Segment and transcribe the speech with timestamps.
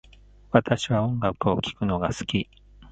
[0.49, 2.49] 私は音楽を聴くのが好き